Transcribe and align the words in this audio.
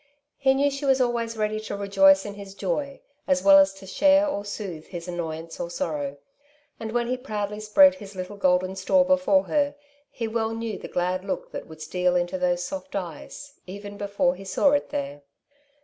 He 0.39 0.55
knew 0.55 0.71
she 0.71 0.85
was 0.85 0.99
always 0.99 1.37
ready 1.37 1.59
to 1.59 1.75
rejoice 1.77 2.25
in 2.25 2.33
his 2.33 2.55
joy, 2.55 3.01
as 3.27 3.43
well 3.43 3.59
as 3.59 3.71
to 3.75 3.85
share 3.85 4.25
or 4.25 4.43
soothe 4.43 4.87
his 4.87 5.07
annoyance 5.07 5.59
or 5.59 5.69
sorrow; 5.69 6.17
and 6.79 6.91
when 6.91 7.07
he 7.07 7.15
proudly 7.15 7.59
spread 7.59 7.93
his 7.93 8.15
little 8.15 8.35
golden 8.35 8.75
store 8.75 9.05
before 9.05 9.43
her, 9.43 9.75
he 10.09 10.27
well 10.27 10.55
knew 10.55 10.79
the 10.79 10.87
glad 10.87 11.23
look 11.23 11.51
that 11.51 11.67
would 11.67 11.81
steal 11.83 12.15
into 12.15 12.39
those 12.39 12.63
soft 12.63 12.95
eyes, 12.95 13.53
eVen 13.67 13.95
before 13.95 14.33
he 14.33 14.43
saw 14.43 14.71
it 14.71 14.89
there. 14.89 15.21